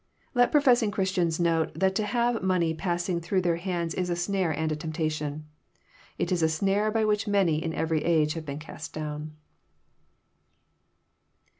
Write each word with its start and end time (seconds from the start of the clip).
Let 0.33 0.51
professing 0.51 0.89
Christians 0.89 1.39
note 1.39 1.75
that 1.75 1.93
to 1.93 2.03
have 2.07 2.41
money 2.41 2.73
passing 2.73 3.21
through 3.21 3.41
their 3.41 3.57
hands 3.57 3.93
is 3.93 4.09
a 4.09 4.15
snare 4.15 4.49
and 4.49 4.71
a 4.71 4.75
temptation. 4.75 5.45
It 6.17 6.31
is 6.31 6.41
a 6.41 6.49
snare 6.49 6.89
by 6.89 7.05
which 7.05 7.27
many 7.27 7.63
in 7.63 7.71
every 7.71 8.03
age 8.03 8.33
have 8.33 8.43
been 8.43 8.57
cast 8.57 8.93
down. 8.93 9.35